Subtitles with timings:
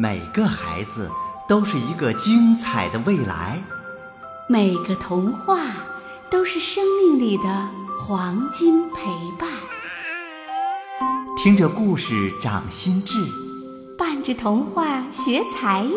[0.00, 1.10] 每个孩子
[1.48, 3.60] 都是一个精彩的未来，
[4.48, 5.58] 每个童话
[6.30, 9.06] 都是生命里的黄金陪
[9.36, 9.50] 伴。
[11.36, 13.18] 听着故事长心智，
[13.98, 15.92] 伴着童话学才艺。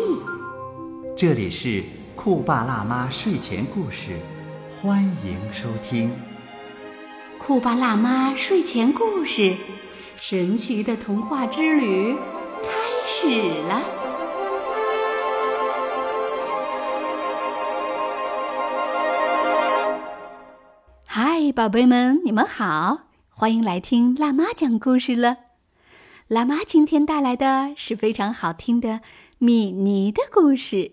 [1.16, 1.84] 这里是
[2.16, 4.18] 酷爸辣妈睡前故事，
[4.68, 6.10] 欢迎收听。
[7.38, 9.54] 酷爸辣妈睡前故事，
[10.16, 12.31] 神奇的童话之旅开
[13.14, 13.28] 始
[13.68, 13.82] 了。
[21.06, 25.36] 嗨，宝贝们，你们好，欢迎来听辣妈讲故事了。
[26.28, 29.02] 辣妈今天带来的是非常好听的
[29.36, 30.92] 米妮的故事，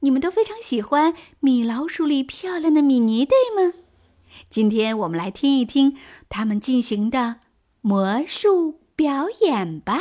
[0.00, 3.72] 你们都非常喜欢米老鼠里漂亮的米妮，对吗？
[4.50, 5.96] 今天我们来听一听
[6.28, 7.36] 他们进行的
[7.80, 10.00] 魔术表演吧。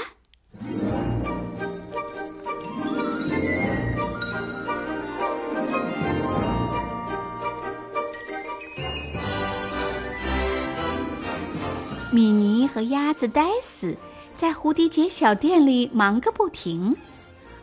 [12.14, 13.96] 米妮和鸭子呆死
[14.36, 16.94] 在蝴蝶结小店里忙个不停，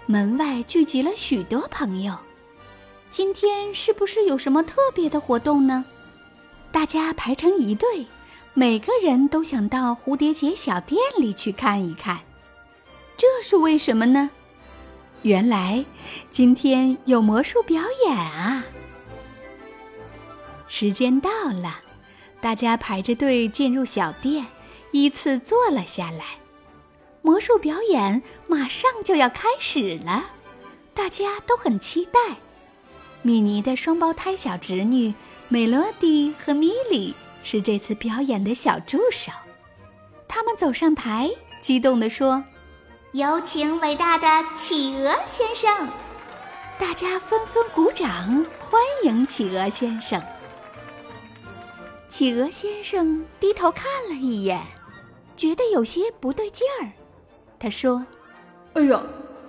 [0.07, 2.17] 门外聚集了许多朋友。
[3.11, 5.85] 今天是不是有什么特别的活动呢？
[6.73, 8.07] 大家排成一队，
[8.55, 12.21] 每个人都想到蝴蝶结小店里去看一看。
[13.19, 14.31] 这是为什么呢？
[15.23, 15.85] 原来
[16.31, 18.65] 今天有魔术表演啊！
[20.67, 21.83] 时间到了。
[22.41, 24.47] 大家排着队进入小店，
[24.93, 26.25] 依次坐了下来。
[27.21, 30.31] 魔术表演马上就要开始了，
[30.95, 32.37] 大家都很期待。
[33.23, 35.13] 米妮的双胞胎小侄女
[35.49, 39.33] 美罗蒂和米莉是这次表演的小助手。
[40.29, 41.29] 他们走上台，
[41.61, 42.45] 激动地说
[43.13, 45.89] ：“有请伟大的企鹅先生！”
[46.79, 50.23] 大家纷纷鼓掌，欢迎企鹅先生。
[52.09, 54.59] 企鹅先生低头看了一眼，
[55.37, 56.91] 觉得有些不对劲儿。
[57.59, 58.05] 他说
[58.73, 59.03] ：“哎呀，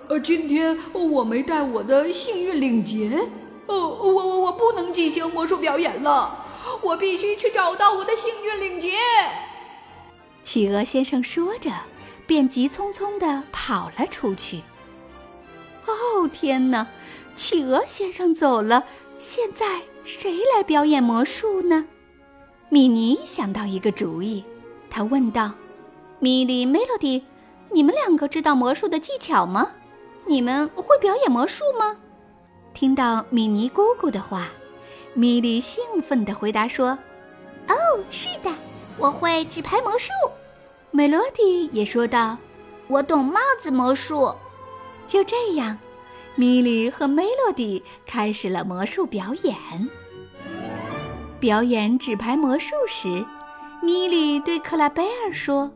[0.08, 3.26] 呃，今天我没带我的幸运领结，
[3.66, 6.44] 呃，我我我不能进行魔术表演了，
[6.82, 8.92] 我必须去找到我的幸运领结。”
[10.44, 11.70] 企鹅先生说着，
[12.26, 14.60] 便急匆匆地跑了出去。
[15.86, 16.86] 哦，天哪！
[17.34, 18.84] 企鹅先生走了，
[19.18, 21.86] 现在谁来表演魔术呢？
[22.72, 24.44] 米妮想到一个主意，
[24.88, 25.50] 她问道
[26.20, 27.24] ：“米莉、梅洛蒂，
[27.72, 29.72] 你们两个知道魔术的技巧吗？
[30.24, 31.96] 你们会表演魔术吗？”
[32.72, 34.46] 听到米妮姑姑的话，
[35.14, 36.90] 米莉兴奋地回答说
[37.66, 37.74] ：“哦，
[38.08, 38.54] 是的，
[38.98, 40.12] 我会纸牌魔术。”
[40.92, 42.38] 梅洛蒂也说道
[42.86, 44.32] ：“我懂帽子魔术。”
[45.08, 45.76] 就这样，
[46.36, 49.56] 米莉和梅洛蒂开始了魔术表演。
[51.40, 53.24] 表演纸牌魔术时，
[53.82, 55.72] 米莉对克拉贝尔说：“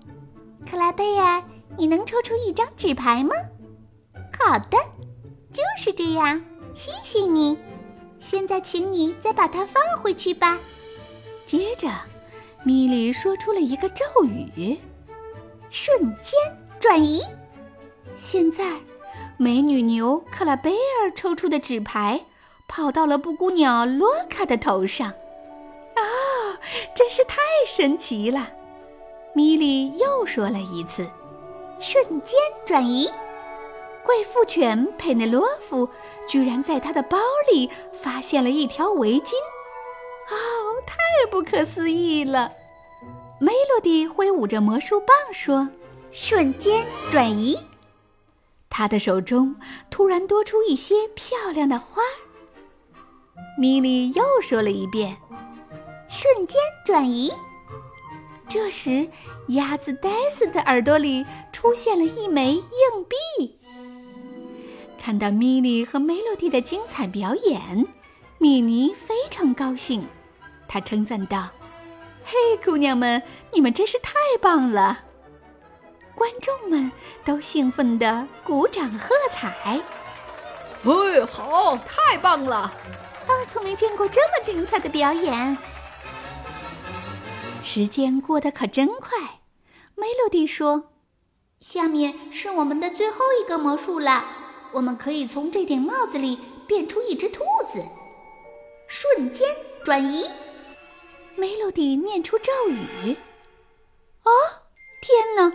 [0.71, 1.43] 克拉贝尔，
[1.79, 3.35] 你能抽出一张纸牌吗
[4.39, 4.77] ？”“好的，
[5.55, 6.39] 就是这样。
[6.77, 7.59] ”“谢谢你。
[8.21, 10.61] ”“现在，请你再把它放回去吧。”
[11.47, 11.89] 接着，
[12.63, 14.79] 米莉说出了一个咒语
[15.71, 16.35] ：“瞬间
[16.79, 17.23] 转移。”
[18.19, 18.79] 现在，
[19.39, 22.21] 美女牛克拉贝尔抽出的纸牌
[22.69, 25.11] 跑到了布谷鸟洛卡的头上。
[26.95, 28.53] 真是太神奇了！
[29.35, 31.05] 米莉又说了一次
[31.81, 33.11] ：“瞬间转移。”
[34.05, 35.89] 贵妇犬佩内洛夫
[36.29, 37.19] 居然在他的包
[37.53, 37.69] 里
[38.01, 39.33] 发现了一条围巾，
[40.31, 40.37] 哦，
[40.87, 40.97] 太
[41.31, 42.53] 不可思议了！
[43.41, 45.69] 梅洛蒂挥舞着魔术棒说
[46.13, 47.59] ：“瞬间转移。”
[48.71, 49.57] 他的手中
[49.91, 52.03] 突然多出一些漂亮的花。
[53.59, 55.17] 米莉又说了一遍。
[56.15, 57.33] 瞬间转移。
[58.49, 59.09] 这时，
[59.49, 62.63] 鸭子戴斯的耳朵里出现了一枚硬
[63.09, 63.59] 币。
[65.03, 67.85] 看到米莉和梅洛蒂的精彩表演，
[68.39, 70.07] 米妮非常高兴。
[70.69, 71.49] 她称赞道
[72.25, 73.21] ：“嘿，姑娘们，
[73.53, 75.01] 你们真是太棒了！”
[76.15, 76.93] 观众们
[77.25, 79.53] 都兴奋地鼓掌喝彩。
[79.65, 79.83] 哎，
[81.27, 82.57] 好，太棒了！
[82.57, 85.59] 啊，从没见过这么精彩的表演。
[87.65, 89.41] 时间过得可真快，
[89.95, 90.93] 梅洛蒂说
[91.63, 94.23] ：“下面是我们的最后一个魔术了，
[94.73, 96.39] 我们可以从这顶帽子里
[96.69, 97.83] 变出一只兔子，
[98.87, 99.49] 瞬间
[99.83, 100.31] 转移。”
[101.37, 103.17] 梅洛蒂念出咒语
[104.25, 104.31] ：“哦，
[105.01, 105.51] 天哪，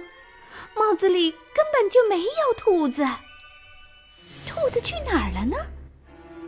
[0.76, 3.08] 帽子里根本就没有兔子！”
[4.50, 5.56] 兔子去哪儿了呢？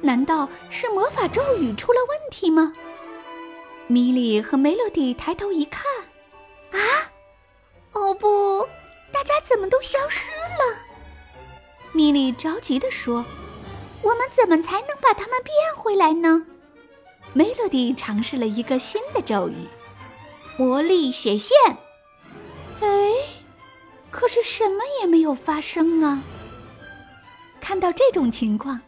[0.01, 2.73] 难道是魔法咒语出了问题吗？
[3.91, 5.83] 米莉和梅洛蒂抬头一看，
[6.71, 6.79] 啊！
[7.91, 8.65] 哦不，
[9.11, 10.77] 大家怎么都消失了？
[11.91, 13.25] 米莉着急地说
[14.01, 16.45] ：“我们怎么才能把它们变回来呢？”
[17.35, 19.67] 梅洛蒂尝试了一个新的咒语
[20.57, 21.57] ：“魔力显现。”
[22.79, 23.11] 哎，
[24.09, 26.23] 可是什么也没有发生啊！
[27.59, 28.79] 看到这种情况，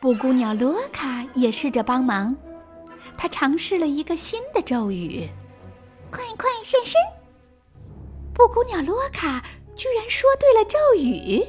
[0.00, 2.34] 布谷鸟罗卡也试着帮忙。
[3.16, 5.28] 他尝试了一个新的咒语
[6.10, 7.00] ：“快快现身！”
[8.34, 9.44] 布谷鸟罗卡
[9.74, 11.44] 居然说对了咒语，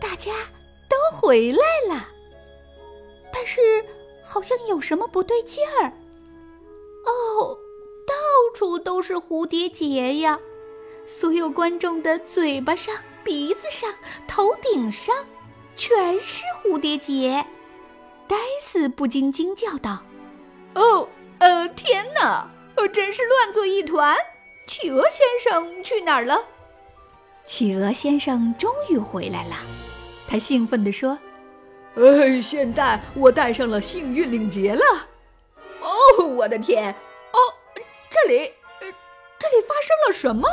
[0.00, 0.32] 大家
[0.88, 2.08] 都回来了。
[3.32, 3.60] 但是
[4.22, 5.92] 好像有什么不对劲儿。
[7.04, 7.58] 哦，
[8.06, 8.14] 到
[8.54, 10.38] 处都是蝴蝶结呀！
[11.06, 12.94] 所有观众的嘴巴上、
[13.24, 13.92] 鼻子上、
[14.28, 15.14] 头顶上。
[15.74, 17.44] 全是蝴蝶结，
[18.28, 20.02] 戴斯不禁惊叫道
[20.74, 21.08] ：“哦，
[21.38, 22.48] 呃，天哪！
[22.76, 24.16] 呃，真是乱作一团！
[24.66, 26.42] 企鹅先生去哪儿了？”
[27.44, 29.56] 企鹅先生终于回来了，
[30.28, 31.18] 他兴奋地说
[31.94, 34.82] ：“呃，现在我戴上了幸运领结了！
[35.80, 36.90] 哦，我的天！
[36.92, 37.38] 哦，
[38.10, 38.38] 这里，
[38.80, 38.92] 呃，
[39.38, 40.48] 这里发生了什么？”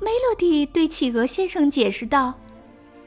[0.00, 2.34] 梅洛蒂对企鹅先生解释道。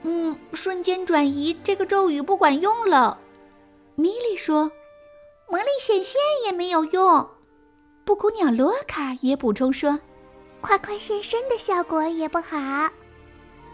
[0.03, 3.17] 嗯，瞬间转移这个咒语不管用了。
[3.95, 4.71] 米莉说
[5.49, 7.29] ：“魔力显现也没有用。”
[8.05, 9.99] 布谷鸟罗卡也补充说
[10.61, 12.89] ：“快快现身的效果也不好。”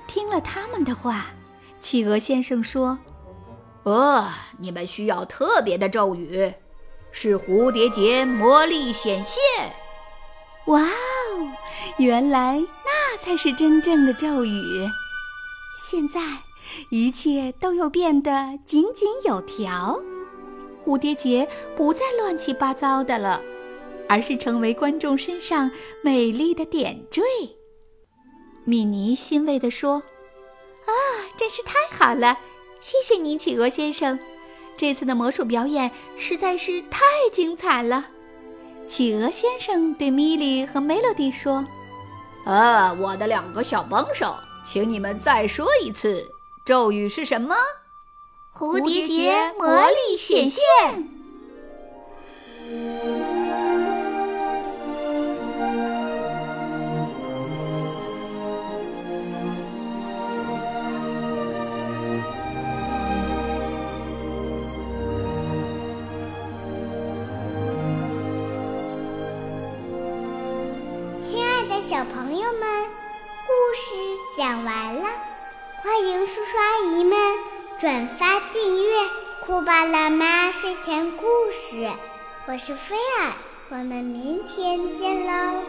[0.08, 1.28] 听了他们的话，
[1.82, 3.00] 企鹅先生说
[3.84, 4.28] ：“呃，
[4.58, 6.54] 你们需要特别的咒语，
[7.12, 9.74] 是蝴蝶结魔力显现。”
[10.68, 11.52] 哇哦，
[11.98, 14.88] 原来那才是真正的咒语。
[15.90, 16.22] 现在
[16.92, 20.00] 一切都又变得井井有条，
[20.84, 23.42] 蝴蝶结不再乱七八糟的了，
[24.08, 25.70] 而是成为观众身上
[26.04, 27.22] 美丽的点缀。
[28.66, 30.04] 米妮欣慰地说
[30.86, 30.92] ：“啊，
[31.38, 32.40] 真是太好了！
[32.80, 34.18] 谢谢你，企鹅先生，
[34.78, 38.08] 这次的魔术表演实在是太精彩了。”
[38.88, 41.66] 企鹅先生对米莉和梅洛蒂说
[42.46, 44.36] ：“啊，我的两个小帮手。”
[44.66, 46.24] 请你们再说一次，
[46.64, 47.56] 咒语是什么？
[48.54, 50.62] 蝴蝶结魔力显现。
[71.22, 72.90] 亲爱的小朋友们。
[73.50, 73.96] 故事
[74.38, 75.08] 讲完了，
[75.82, 77.18] 欢迎叔叔阿姨们
[77.80, 79.04] 转发订阅
[79.40, 81.78] 《酷爸辣妈睡前故事》。
[82.46, 83.32] 我是菲儿，
[83.70, 85.64] 我们明天见喽。